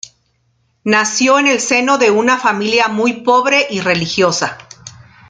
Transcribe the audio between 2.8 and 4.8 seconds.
muy pobre y religiosa.